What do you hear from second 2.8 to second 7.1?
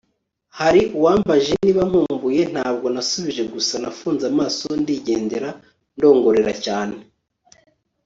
nasubije gusa nafunze amaso ndigendera ndongorera 'cyane